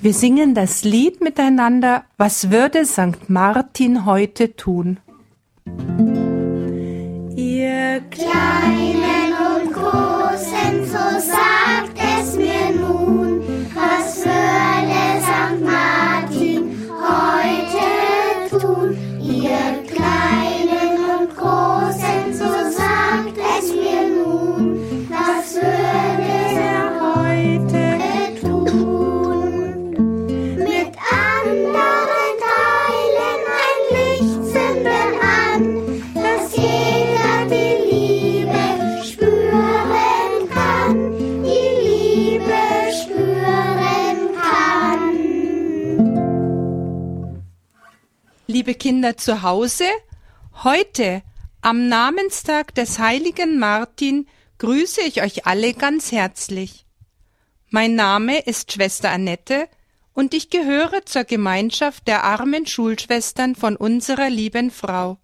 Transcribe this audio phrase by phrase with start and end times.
[0.00, 3.28] Wir singen das Lied miteinander, was würde St.
[3.28, 4.98] Martin heute tun?
[7.36, 9.23] Ihr Kleinen
[48.74, 49.84] Liebe Kinder zu Hause,
[50.64, 51.22] heute,
[51.60, 54.26] am Namenstag des heiligen Martin,
[54.58, 56.84] grüße ich euch alle ganz herzlich.
[57.70, 59.68] Mein Name ist Schwester Annette
[60.12, 65.18] und ich gehöre zur Gemeinschaft der armen Schulschwestern von unserer lieben Frau.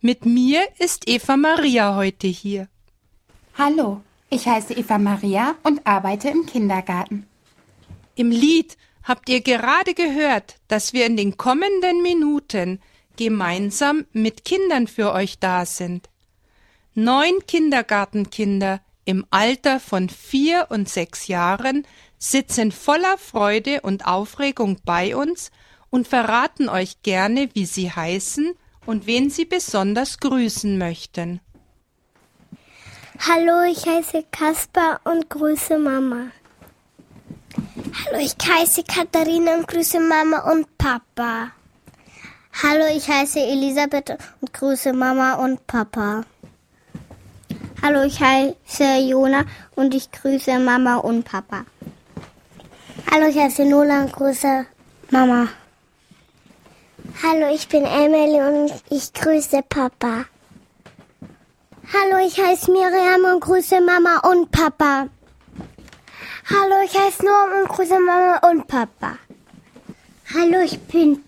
[0.00, 2.66] Mit mir ist Eva Maria heute hier.
[3.56, 4.00] Hallo,
[4.30, 7.28] ich heiße Eva Maria und arbeite im Kindergarten.
[8.16, 8.76] Im Lied
[9.08, 12.80] habt ihr gerade gehört, dass wir in den kommenden Minuten
[13.16, 16.10] gemeinsam mit Kindern für euch da sind.
[16.94, 21.86] Neun Kindergartenkinder im Alter von vier und sechs Jahren
[22.18, 25.50] sitzen voller Freude und Aufregung bei uns
[25.88, 28.52] und verraten euch gerne, wie sie heißen
[28.84, 31.40] und wen sie besonders grüßen möchten.
[33.20, 36.26] Hallo, ich heiße Kaspar und grüße Mama.
[37.90, 41.52] Hallo, ich heiße Katharina und grüße Mama und Papa.
[42.62, 46.24] Hallo, ich heiße Elisabeth und grüße Mama und Papa.
[47.80, 49.44] Hallo, ich heiße Jona
[49.74, 51.64] und ich grüße Mama und Papa.
[53.10, 54.66] Hallo, ich heiße Nola und grüße
[55.10, 55.48] Mama.
[57.22, 60.26] Hallo, ich bin Emily und ich grüße Papa.
[61.94, 65.08] Hallo, ich heiße Miriam und grüße Mama und Papa.
[66.50, 69.18] Hallo, ich heiße Norm und grüße Mama und Papa.
[70.32, 71.22] Hallo, ich bin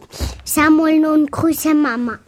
[0.45, 2.19] Samuel und grüße Mama.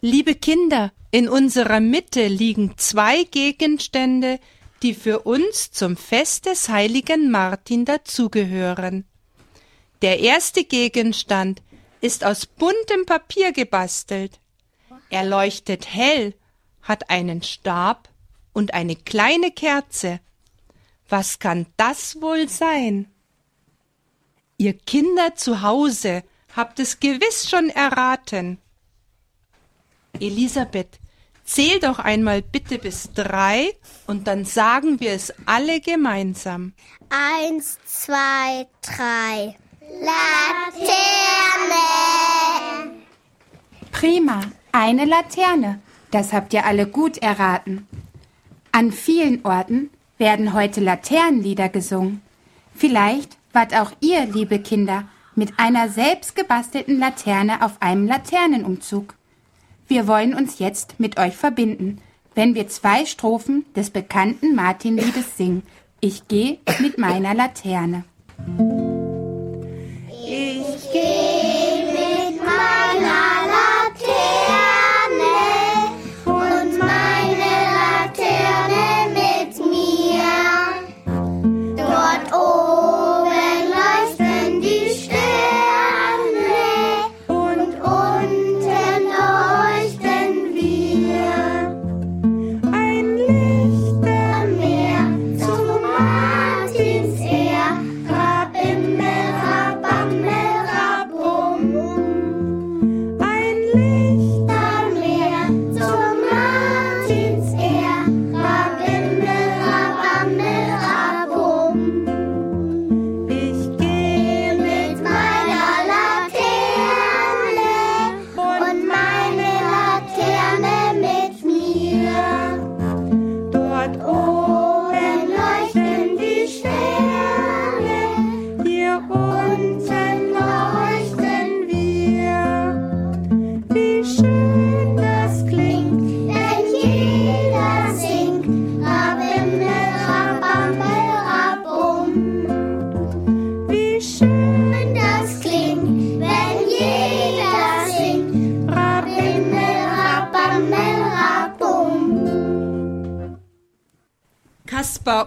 [0.00, 4.38] Liebe Kinder, in unserer Mitte liegen zwei Gegenstände,
[4.82, 9.06] die für uns zum Fest des heiligen Martin dazugehören.
[10.00, 11.62] Der erste Gegenstand
[12.00, 14.38] ist aus buntem Papier gebastelt.
[15.10, 16.34] Er leuchtet hell,
[16.80, 18.08] hat einen Stab
[18.52, 20.20] und eine kleine Kerze.
[21.08, 23.06] Was kann das wohl sein?
[24.56, 26.22] Ihr Kinder zu Hause
[26.54, 28.58] habt es gewiss schon erraten.
[30.20, 31.00] Elisabeth,
[31.44, 33.72] zähl doch einmal bitte bis drei
[34.06, 36.72] und dann sagen wir es alle gemeinsam.
[37.10, 39.56] Eins, zwei, drei.
[40.00, 40.94] Laterne!
[43.90, 44.40] Prima,
[44.72, 45.80] eine Laterne.
[46.10, 47.88] Das habt ihr alle gut erraten.
[48.72, 52.22] An vielen Orten werden heute Laternenlieder gesungen.
[52.74, 55.04] Vielleicht wart auch ihr, liebe Kinder,
[55.34, 59.14] mit einer selbst gebastelten Laterne auf einem Laternenumzug.
[59.88, 62.00] Wir wollen uns jetzt mit euch verbinden,
[62.34, 65.62] wenn wir zwei Strophen des bekannten Martinliedes singen.
[66.00, 68.04] Ich gehe mit meiner Laterne.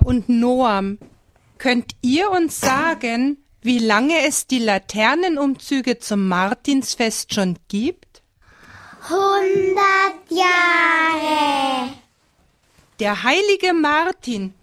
[0.03, 0.97] Und Noam,
[1.57, 8.21] könnt ihr uns sagen, wie lange es die Laternenumzüge zum Martinsfest schon gibt?
[9.09, 11.93] Hundert Jahre.
[12.99, 14.53] Der heilige Martin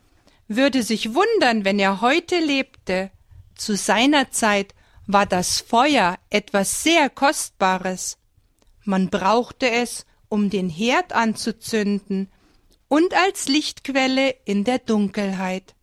[0.49, 3.11] würde sich wundern, wenn er heute lebte.
[3.57, 4.75] Zu seiner Zeit
[5.07, 8.19] war das Feuer etwas sehr Kostbares.
[8.85, 12.29] Man brauchte es, um den Herd anzuzünden
[12.89, 15.75] und als Lichtquelle in der Dunkelheit.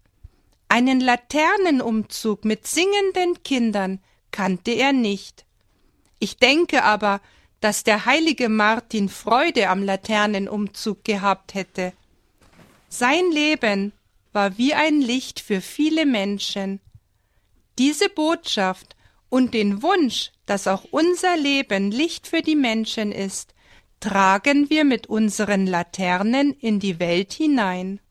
[0.67, 3.99] Einen Laternenumzug mit singenden Kindern
[4.31, 5.45] kannte er nicht.
[6.19, 7.19] Ich denke aber,
[7.59, 11.93] dass der heilige Martin Freude am Laternenumzug gehabt hätte.
[12.89, 13.93] Sein Leben
[14.33, 16.79] war wie ein Licht für viele Menschen.
[17.77, 18.95] Diese Botschaft
[19.29, 23.53] und den Wunsch, dass auch unser Leben Licht für die Menschen ist,
[24.01, 28.01] tragen wir mit unseren Laternen in die Welt hinein.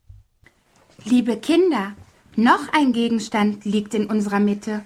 [1.03, 1.93] Liebe Kinder,
[2.35, 4.83] noch ein Gegenstand liegt in unserer Mitte.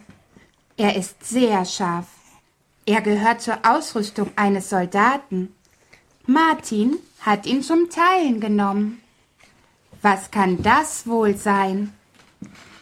[0.75, 2.07] Er ist sehr scharf.
[2.85, 5.53] Er gehört zur Ausrüstung eines Soldaten.
[6.25, 8.99] Martin hat ihn zum Teilen genommen.
[10.01, 11.93] Was kann das wohl sein?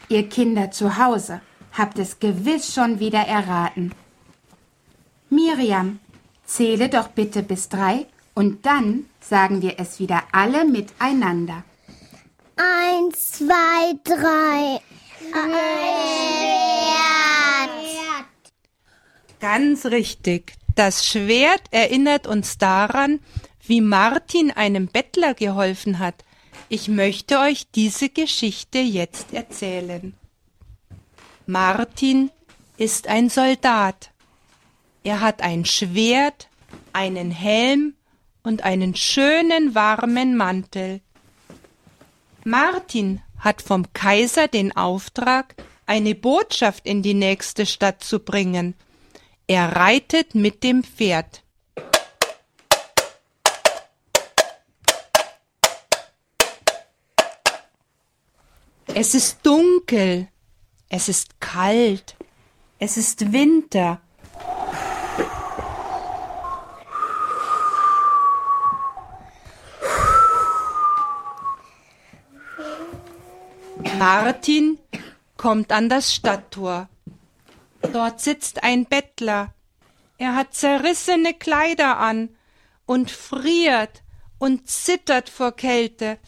[0.09, 1.41] Ihr Kinder zu Hause
[1.73, 3.93] habt es gewiss schon wieder erraten.
[5.29, 5.99] Miriam,
[6.45, 11.63] zähle doch bitte bis drei und dann sagen wir es wieder alle miteinander.
[12.55, 14.81] Eins, zwei, drei.
[15.33, 15.51] Ein
[16.91, 17.69] Schwert.
[19.39, 20.53] Ganz richtig.
[20.75, 23.19] Das Schwert erinnert uns daran,
[23.65, 26.23] wie Martin einem Bettler geholfen hat.
[26.69, 30.15] Ich möchte euch diese Geschichte jetzt erzählen.
[31.45, 32.31] Martin
[32.77, 34.11] ist ein Soldat.
[35.03, 36.47] Er hat ein Schwert,
[36.93, 37.95] einen Helm
[38.43, 41.01] und einen schönen warmen Mantel.
[42.43, 45.55] Martin hat vom Kaiser den Auftrag,
[45.85, 48.75] eine Botschaft in die nächste Stadt zu bringen.
[49.47, 51.43] Er reitet mit dem Pferd.
[58.95, 60.27] Es ist dunkel,
[60.87, 62.15] es ist kalt,
[62.77, 64.02] es ist Winter.
[74.05, 74.79] Martin
[75.37, 76.89] kommt an das Stadttor.
[77.93, 79.53] Dort sitzt ein Bettler.
[80.17, 82.35] Er hat zerrissene Kleider an
[82.85, 84.03] und friert
[84.39, 86.19] und zittert vor Kälte.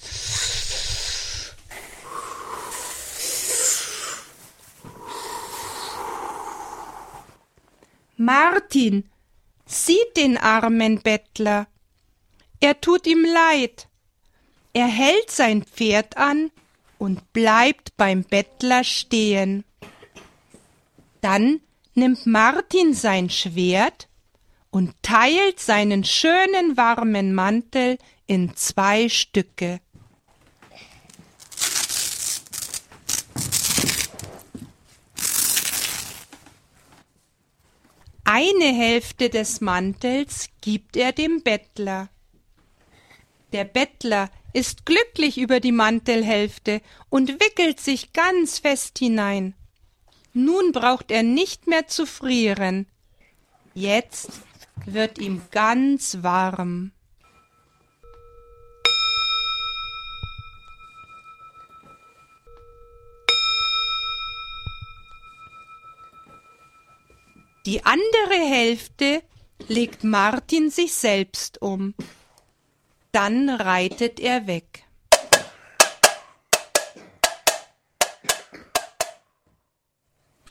[8.16, 9.10] Martin
[9.66, 11.68] sieht den armen Bettler.
[12.62, 13.90] Er tut ihm leid.
[14.72, 16.52] Er hält sein Pferd an
[16.98, 19.64] und bleibt beim Bettler stehen.
[21.22, 21.62] Dann
[21.94, 24.08] nimmt Martin sein Schwert
[24.70, 27.98] und teilt seinen schönen warmen Mantel
[28.28, 29.80] in zwei Stücke.
[38.28, 42.10] Eine Hälfte des Mantels gibt er dem Bettler.
[43.54, 49.54] Der Bettler ist glücklich über die Mantelhälfte und wickelt sich ganz fest hinein.
[50.32, 52.88] Nun braucht er nicht mehr zu frieren.
[53.74, 54.30] Jetzt
[54.86, 56.94] wird ihm ganz warm.
[67.66, 69.22] Die andere Hälfte
[69.68, 71.94] legt Martin sich selbst um.
[73.16, 74.84] Dann reitet er weg.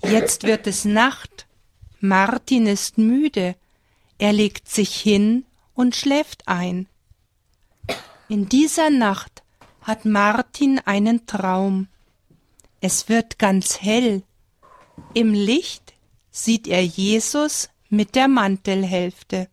[0.02, 1.46] Jetzt wird es Nacht.
[2.00, 3.54] Martin ist müde.
[4.16, 5.44] Er legt sich hin
[5.74, 6.88] und schläft ein.
[8.30, 9.42] In dieser Nacht
[9.82, 11.88] hat Martin einen Traum.
[12.80, 14.22] Es wird ganz hell.
[15.12, 15.92] Im Licht
[16.30, 19.50] sieht er Jesus mit der Mantelhälfte.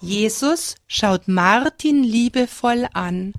[0.00, 3.32] Jesus schaut Martin liebevoll an.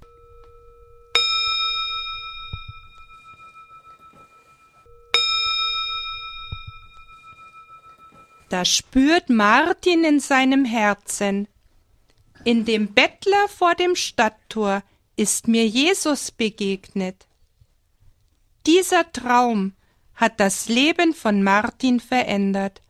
[8.49, 11.47] Da spürt Martin in seinem Herzen,
[12.43, 14.81] in dem Bettler vor dem Stadttor
[15.17, 17.27] ist mir Jesus begegnet.
[18.65, 19.73] Dieser Traum
[20.15, 22.81] hat das Leben von Martin verändert.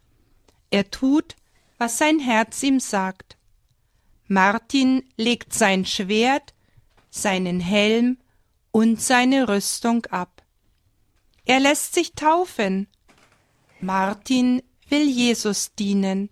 [0.69, 1.35] Er tut,
[1.77, 3.36] was sein Herz ihm sagt.
[4.27, 6.53] Martin legt sein Schwert,
[7.09, 8.17] seinen Helm
[8.71, 10.43] und seine Rüstung ab.
[11.45, 12.87] Er lässt sich taufen.
[13.79, 16.29] Martin will Jesus dienen.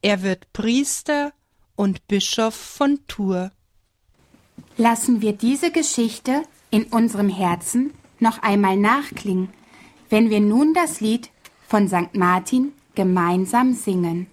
[0.00, 1.32] Er wird Priester
[1.74, 3.50] und Bischof von Tours.
[4.76, 9.48] Lassen wir diese Geschichte in unserem Herzen noch einmal nachklingen,
[10.08, 11.30] wenn wir nun das Lied
[11.66, 12.14] von St.
[12.14, 14.28] Martin gemeinsam singen.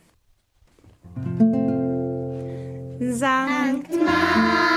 [3.16, 4.75] Sankt Martin,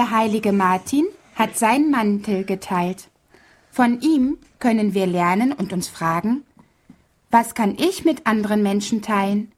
[0.00, 1.04] Der heilige Martin
[1.34, 3.10] hat seinen Mantel geteilt.
[3.70, 6.42] Von ihm können wir lernen und uns fragen,
[7.30, 9.52] was kann ich mit anderen Menschen teilen?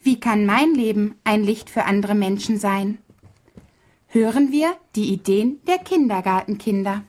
[0.00, 2.98] Wie kann mein Leben ein Licht für andere Menschen sein?
[4.06, 7.02] Hören wir die Ideen der Kindergartenkinder.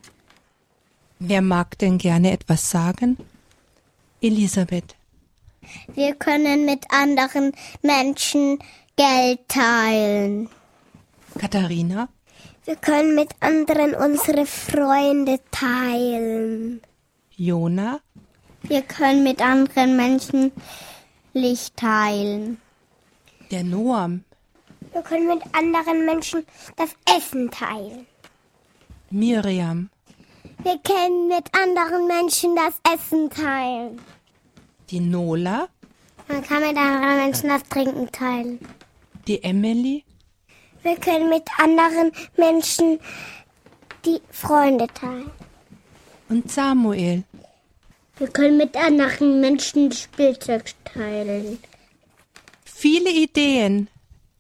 [1.20, 3.18] Wer mag denn gerne etwas sagen?
[4.20, 4.96] Elisabeth.
[5.94, 7.52] Wir können mit anderen
[7.84, 8.58] Menschen
[8.96, 10.50] Geld teilen.
[11.38, 12.10] Katharina.
[12.66, 16.82] Wir können mit anderen unsere Freunde teilen.
[17.36, 18.00] Jona.
[18.64, 20.52] Wir können mit anderen Menschen
[21.34, 22.60] Licht teilen.
[23.52, 24.24] Der Noam.
[24.92, 28.06] Wir können mit anderen Menschen das Essen teilen.
[29.10, 29.90] Miriam.
[30.64, 34.00] Wir können mit anderen Menschen das Essen teilen.
[34.90, 35.70] Die Nola.
[36.28, 38.60] Man kann mit anderen Menschen das Trinken teilen.
[39.28, 40.04] Die Emily.
[40.84, 43.00] Wir können mit anderen Menschen
[44.06, 45.30] die Freunde teilen.
[46.30, 47.24] Und Samuel.
[48.18, 51.60] Wir können mit anderen Menschen Spielzeug teilen.
[52.64, 53.90] Viele Ideen.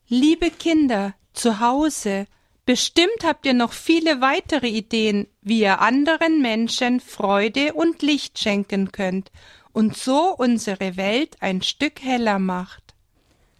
[0.07, 2.25] Liebe Kinder, zu Hause.
[2.65, 8.91] Bestimmt habt ihr noch viele weitere Ideen, wie ihr anderen Menschen Freude und Licht schenken
[8.91, 9.31] könnt
[9.71, 12.88] und so unsere Welt ein Stück heller macht.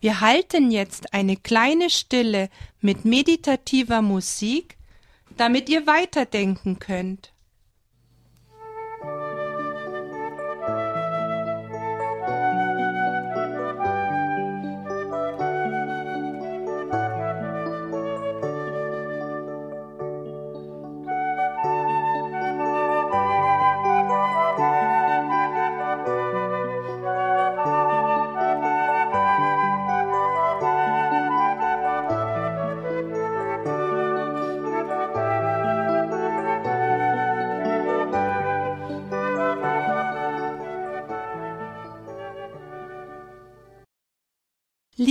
[0.02, 4.78] Wir halten jetzt eine kleine Stille mit meditativer Musik,
[5.36, 7.34] damit ihr weiterdenken könnt.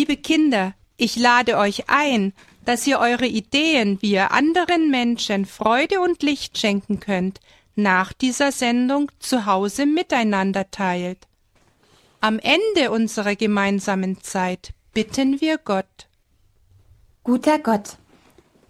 [0.08, 2.32] Liebe Kinder, ich lade euch ein,
[2.64, 7.40] dass ihr eure Ideen, wie ihr anderen Menschen Freude und Licht schenken könnt,
[7.76, 11.18] nach dieser Sendung zu Hause miteinander teilt.
[12.20, 16.08] Am Ende unserer gemeinsamen Zeit bitten wir Gott.
[17.22, 17.98] Guter Gott,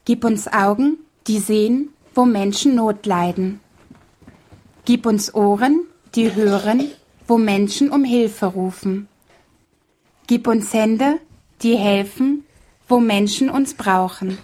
[0.07, 3.61] gib uns Augen, die sehen, wo Menschen Not leiden.
[4.85, 5.85] Gib uns Ohren,
[6.17, 6.91] die hören,
[7.29, 9.07] wo Menschen um Hilfe rufen.
[10.27, 11.21] Gib uns Hände,
[11.63, 12.45] die helfen,
[12.89, 14.39] wo Menschen uns brauchen.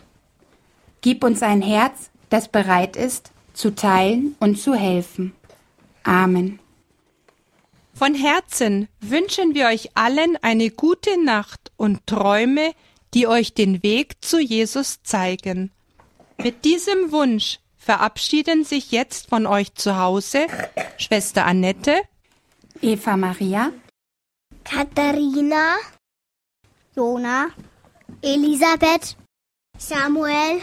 [1.00, 5.35] Gib uns ein Herz, das bereit ist, zu teilen und zu helfen.
[6.02, 6.59] Amen.
[7.94, 12.73] Von Herzen wünschen wir euch allen eine gute Nacht und Träume,
[13.14, 15.71] die euch den Weg zu Jesus zeigen.
[16.38, 20.47] Mit diesem Wunsch verabschieden sich jetzt von euch zu Hause
[20.97, 22.00] Schwester Annette,
[22.83, 23.71] Eva Maria,
[24.64, 25.76] Katharina,
[26.96, 27.50] Jona,
[28.22, 29.16] Elisabeth,
[29.76, 30.62] Samuel,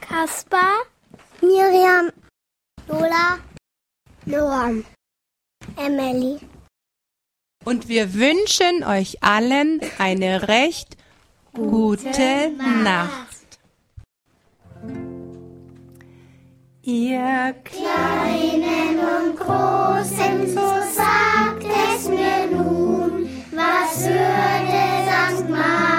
[0.00, 0.82] Kaspar,
[1.40, 2.10] Miriam,
[2.88, 3.38] Lola,
[4.26, 4.84] Noam,
[5.76, 6.40] Emily.
[7.64, 10.96] Und wir wünschen euch allen eine recht
[11.52, 12.50] gute, gute
[12.82, 13.34] Nacht.
[16.82, 24.63] Ihr Kleinen und Großen, so sagt es mir nun, was hören
[25.24, 25.93] ask my